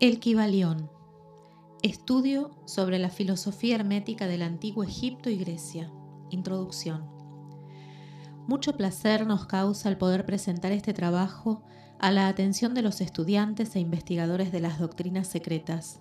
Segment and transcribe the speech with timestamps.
[0.00, 0.88] El Kibalión.
[1.82, 5.90] Estudio sobre la filosofía hermética del antiguo Egipto y Grecia.
[6.30, 7.10] Introducción.
[8.46, 11.64] Mucho placer nos causa el poder presentar este trabajo
[11.98, 15.98] a la atención de los estudiantes e investigadores de las doctrinas secretas,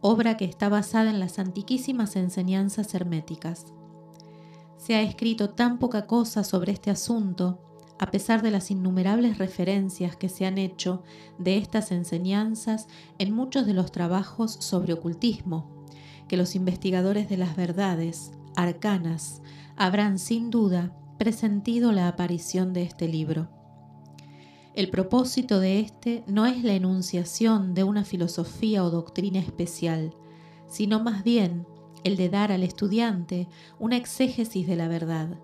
[0.00, 3.66] obra que está basada en las antiquísimas enseñanzas herméticas.
[4.76, 7.69] Se ha escrito tan poca cosa sobre este asunto
[8.00, 11.02] a pesar de las innumerables referencias que se han hecho
[11.38, 15.84] de estas enseñanzas en muchos de los trabajos sobre ocultismo,
[16.26, 19.42] que los investigadores de las verdades arcanas
[19.76, 23.50] habrán sin duda presentido la aparición de este libro.
[24.74, 30.16] El propósito de este no es la enunciación de una filosofía o doctrina especial,
[30.68, 31.66] sino más bien
[32.02, 33.46] el de dar al estudiante
[33.78, 35.38] una exégesis de la verdad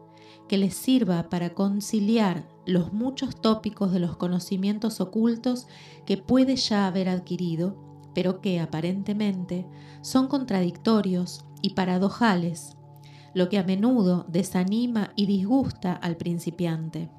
[0.49, 5.67] que les sirva para conciliar los muchos tópicos de los conocimientos ocultos
[6.05, 7.77] que puede ya haber adquirido,
[8.15, 9.67] pero que aparentemente
[10.03, 12.77] son contradictorios y paradojales,
[13.35, 17.11] lo que a menudo desanima y disgusta al principiante.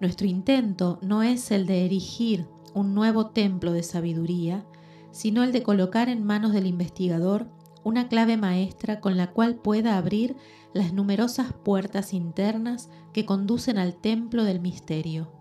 [0.00, 4.66] Nuestro intento no es el de erigir un nuevo templo de sabiduría,
[5.12, 7.48] sino el de colocar en manos del investigador
[7.84, 10.36] una clave maestra con la cual pueda abrir
[10.74, 15.32] las numerosas puertas internas que conducen al templo del misterio.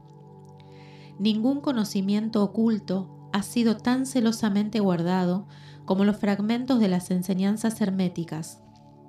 [1.19, 5.47] Ningún conocimiento oculto ha sido tan celosamente guardado
[5.85, 8.61] como los fragmentos de las enseñanzas herméticas,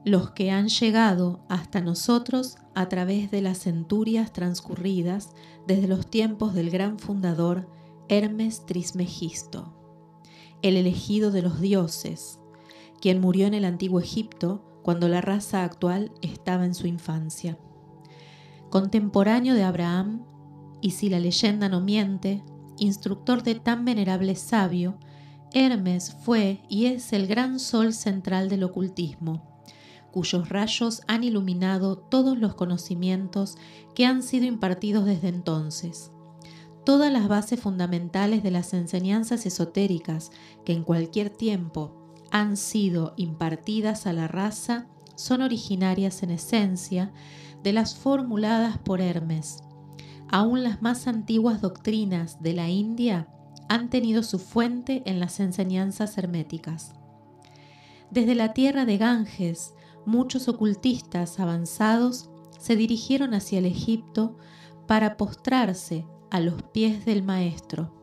[0.05, 5.31] los que han llegado hasta nosotros a través de las centurias transcurridas
[5.67, 7.69] desde los tiempos del gran fundador
[8.09, 9.75] Hermes Trismegisto,
[10.63, 12.39] el elegido de los dioses,
[13.01, 17.57] quien murió en el antiguo Egipto cuando la raza actual estaba en su infancia.
[18.69, 20.27] Contemporáneo de Abraham,
[20.83, 22.45] y si la leyenda no miente,
[22.77, 24.99] instructor de tan venerable sabio,
[25.55, 29.63] Hermes fue y es el gran sol central del ocultismo,
[30.13, 33.57] cuyos rayos han iluminado todos los conocimientos
[33.95, 36.13] que han sido impartidos desde entonces.
[36.85, 40.31] Todas las bases fundamentales de las enseñanzas esotéricas
[40.67, 42.04] que en cualquier tiempo
[42.35, 47.13] han sido impartidas a la raza son originarias en esencia
[47.63, 49.63] de las formuladas por Hermes.
[50.29, 53.29] Aún las más antiguas doctrinas de la India
[53.69, 56.97] han tenido su fuente en las enseñanzas herméticas.
[58.11, 59.73] Desde la tierra de Ganges,
[60.05, 64.37] muchos ocultistas avanzados se dirigieron hacia el Egipto
[64.89, 67.95] para postrarse a los pies del maestro.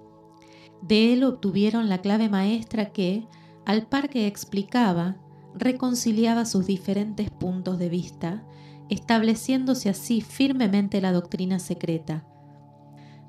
[0.82, 3.28] De él obtuvieron la clave maestra que,
[3.66, 5.18] al par que explicaba,
[5.54, 8.44] reconciliaba sus diferentes puntos de vista,
[8.90, 12.26] estableciéndose así firmemente la doctrina secreta.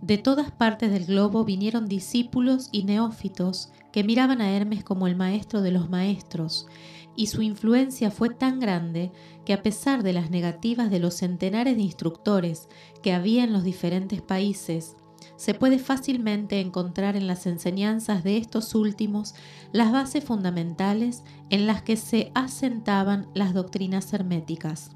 [0.00, 5.15] De todas partes del globo vinieron discípulos y neófitos que miraban a Hermes como el
[5.15, 6.66] maestro de los maestros,
[7.15, 9.12] y su influencia fue tan grande
[9.44, 12.69] que a pesar de las negativas de los centenares de instructores
[13.03, 14.97] que había en los diferentes países,
[15.37, 19.34] se puede fácilmente encontrar en las enseñanzas de estos últimos
[19.72, 24.91] las bases fundamentales en las que se asentaban las doctrinas herméticas.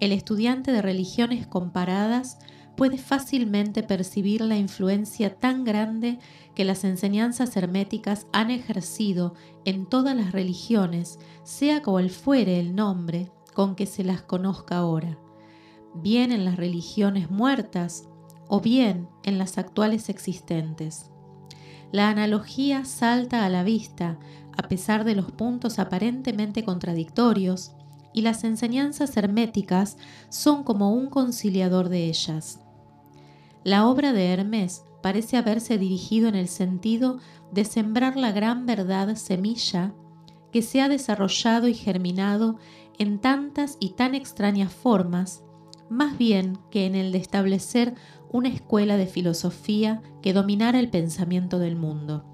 [0.00, 2.38] El estudiante de religiones comparadas
[2.76, 6.18] puede fácilmente percibir la influencia tan grande
[6.54, 9.34] que las enseñanzas herméticas han ejercido
[9.64, 15.18] en todas las religiones, sea cual fuere el nombre con que se las conozca ahora,
[15.94, 18.08] bien en las religiones muertas
[18.48, 21.10] o bien en las actuales existentes.
[21.92, 24.18] La analogía salta a la vista
[24.56, 27.72] a pesar de los puntos aparentemente contradictorios
[28.12, 29.96] y las enseñanzas herméticas
[30.28, 32.60] son como un conciliador de ellas.
[33.64, 37.18] La obra de Hermes parece haberse dirigido en el sentido
[37.52, 39.92] de sembrar la gran verdad semilla
[40.52, 42.56] que se ha desarrollado y germinado
[42.98, 45.42] en tantas y tan extrañas formas,
[45.90, 47.94] más bien que en el de establecer
[48.34, 52.24] una escuela de filosofía que dominara el pensamiento del mundo.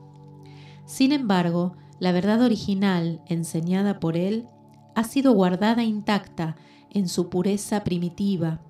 [0.87, 4.49] Sin embargo, la verdad original enseñada por él
[4.95, 6.57] ha sido guardada intacta
[6.89, 8.63] en su pureza primitiva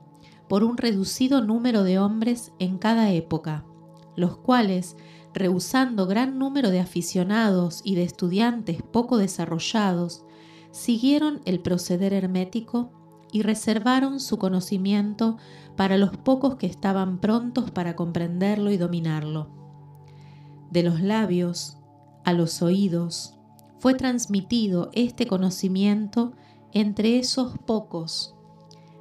[0.48, 3.64] por un reducido número de hombres en cada época,
[4.16, 4.96] los cuales,
[5.32, 10.24] rehusando gran número de aficionados y de estudiantes poco desarrollados,
[10.72, 12.99] siguieron el proceder hermético
[13.32, 15.36] y reservaron su conocimiento
[15.76, 19.48] para los pocos que estaban prontos para comprenderlo y dominarlo.
[20.70, 21.78] De los labios
[22.24, 23.34] a los oídos
[23.78, 26.32] fue transmitido este conocimiento
[26.72, 28.34] entre esos pocos.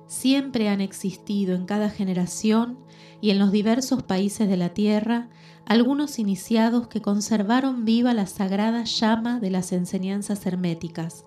[0.07, 2.79] Siempre han existido en cada generación
[3.21, 5.29] y en los diversos países de la tierra
[5.65, 11.25] algunos iniciados que conservaron viva la sagrada llama de las enseñanzas herméticas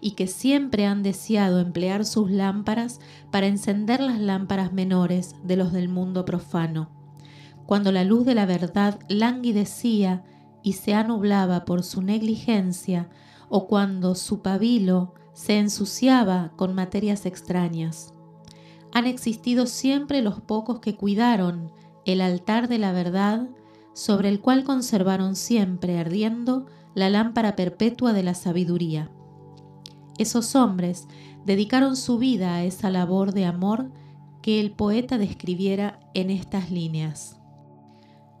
[0.00, 3.00] y que siempre han deseado emplear sus lámparas
[3.30, 6.90] para encender las lámparas menores de los del mundo profano.
[7.66, 10.24] Cuando la luz de la verdad languidecía
[10.62, 13.08] y se anublaba por su negligencia,
[13.48, 18.12] o cuando su pabilo se ensuciaba con materias extrañas.
[18.92, 21.72] Han existido siempre los pocos que cuidaron
[22.04, 23.48] el altar de la verdad
[23.92, 29.10] sobre el cual conservaron siempre ardiendo la lámpara perpetua de la sabiduría.
[30.18, 31.06] Esos hombres
[31.46, 33.90] dedicaron su vida a esa labor de amor
[34.42, 37.36] que el poeta describiera en estas líneas.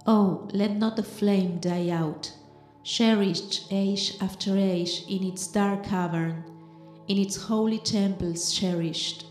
[0.06, 2.32] Oh, let not the flame die out,
[2.82, 6.44] cherished age after age in its dark cavern,
[7.08, 9.26] in its holy temples cherished,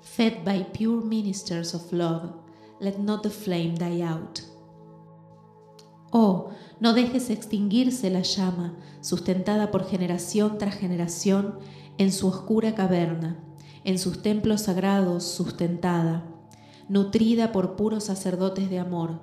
[0.00, 2.32] fed by pure ministers of love,
[2.80, 4.40] let not the flame die out.
[6.16, 11.58] Oh, no dejes extinguirse la llama, sustentada por generación tras generación
[11.98, 13.36] en su oscura caverna,
[13.82, 16.24] en sus templos sagrados sustentada,
[16.88, 19.22] nutrida por puros sacerdotes de amor.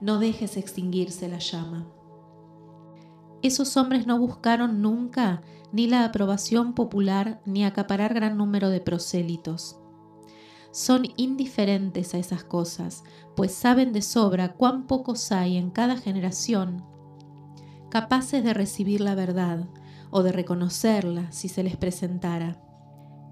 [0.00, 1.86] No dejes extinguirse la llama.
[3.40, 9.76] Esos hombres no buscaron nunca ni la aprobación popular ni acaparar gran número de prosélitos
[10.76, 13.02] son indiferentes a esas cosas,
[13.34, 16.84] pues saben de sobra cuán pocos hay en cada generación
[17.88, 19.64] capaces de recibir la verdad
[20.10, 22.60] o de reconocerla si se les presentara.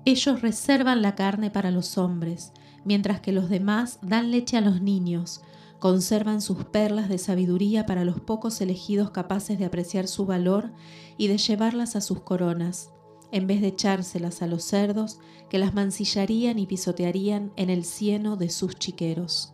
[0.06, 4.80] Ellos reservan la carne para los hombres, mientras que los demás dan leche a los
[4.80, 5.42] niños,
[5.80, 10.72] conservan sus perlas de sabiduría para los pocos elegidos capaces de apreciar su valor
[11.18, 12.93] y de llevarlas a sus coronas
[13.34, 15.18] en vez de echárselas a los cerdos
[15.50, 19.52] que las mancillarían y pisotearían en el cieno de sus chiqueros.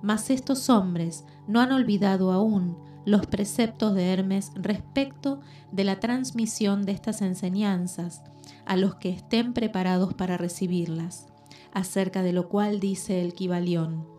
[0.00, 5.40] Mas estos hombres no han olvidado aún los preceptos de Hermes respecto
[5.70, 8.22] de la transmisión de estas enseñanzas
[8.64, 11.26] a los que estén preparados para recibirlas,
[11.74, 14.17] acerca de lo cual dice el Kibalión.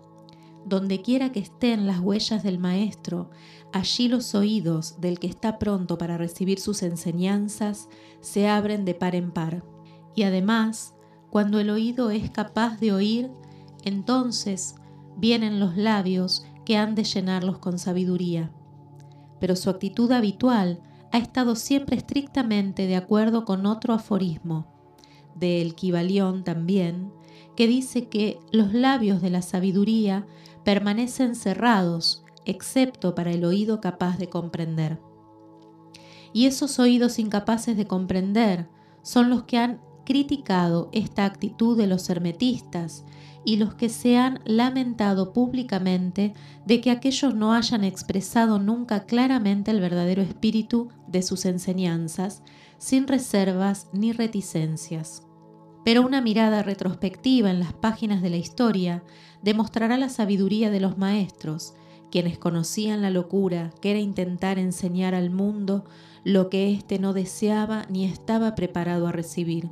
[0.69, 3.31] Donde quiera que estén las huellas del Maestro,
[3.73, 7.89] allí los oídos del que está pronto para recibir sus enseñanzas
[8.21, 9.63] se abren de par en par.
[10.15, 10.93] Y además,
[11.31, 13.31] cuando el oído es capaz de oír,
[13.83, 14.75] entonces
[15.17, 18.51] vienen los labios que han de llenarlos con sabiduría.
[19.39, 20.81] Pero su actitud habitual
[21.11, 24.67] ha estado siempre estrictamente de acuerdo con otro aforismo,
[25.33, 25.73] de El
[26.43, 27.11] también,
[27.59, 30.25] que dice que los labios de la sabiduría
[30.63, 34.97] permanecen cerrados, excepto para el oído capaz de comprender.
[36.31, 38.69] Y esos oídos incapaces de comprender
[39.01, 43.03] son los que han criticado esta actitud de los hermetistas
[43.43, 46.33] y los que se han lamentado públicamente
[46.65, 52.41] de que aquellos no hayan expresado nunca claramente el verdadero espíritu de sus enseñanzas,
[52.77, 55.23] sin reservas ni reticencias
[55.89, 59.01] pero una mirada retrospectiva en las páginas de la historia
[59.41, 61.73] demostrará la sabiduría de los maestros,
[62.11, 65.85] quienes conocían la locura que era intentar enseñar al mundo
[66.23, 69.67] lo que éste no deseaba ni estaba preparado a recibir.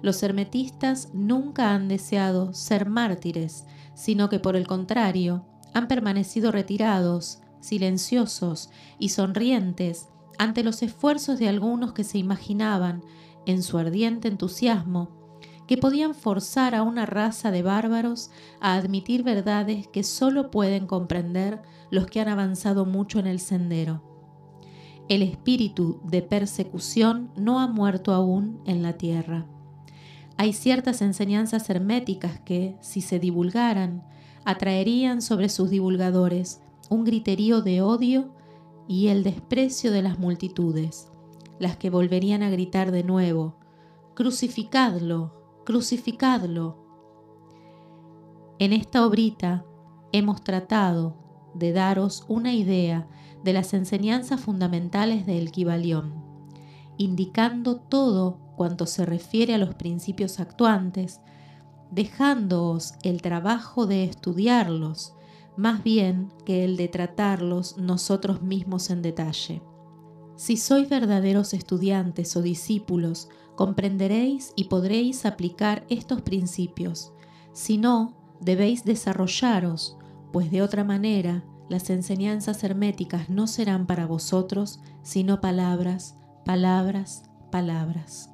[0.00, 3.64] Los hermetistas nunca han deseado ser mártires,
[3.96, 8.70] sino que por el contrario, han permanecido retirados, silenciosos
[9.00, 10.06] y sonrientes
[10.38, 13.02] ante los esfuerzos de algunos que se imaginaban
[13.46, 15.16] en su ardiente entusiasmo,
[15.66, 21.62] que podían forzar a una raza de bárbaros a admitir verdades que sólo pueden comprender
[21.90, 24.02] los que han avanzado mucho en el sendero.
[25.08, 29.46] El espíritu de persecución no ha muerto aún en la tierra.
[30.36, 34.04] Hay ciertas enseñanzas herméticas que, si se divulgaran,
[34.44, 36.60] atraerían sobre sus divulgadores
[36.90, 38.34] un griterío de odio
[38.88, 41.08] y el desprecio de las multitudes
[41.58, 43.56] las que volverían a gritar de nuevo,
[44.14, 46.78] crucificadlo, crucificadlo.
[48.58, 49.64] En esta obrita
[50.12, 51.16] hemos tratado
[51.54, 53.08] de daros una idea
[53.42, 56.24] de las enseñanzas fundamentales del Kibalión,
[56.98, 61.20] indicando todo cuanto se refiere a los principios actuantes,
[61.90, 65.14] dejándoos el trabajo de estudiarlos,
[65.56, 69.62] más bien que el de tratarlos nosotros mismos en detalle.
[70.36, 77.12] Si sois verdaderos estudiantes o discípulos, comprenderéis y podréis aplicar estos principios.
[77.52, 79.96] Si no, debéis desarrollaros,
[80.32, 88.30] pues de otra manera las enseñanzas herméticas no serán para vosotros sino palabras, palabras, palabras.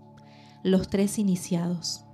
[0.64, 2.04] Los tres iniciados.